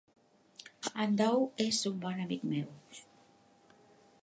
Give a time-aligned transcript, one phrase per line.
[1.03, 2.75] En Doug és un bon amic meu.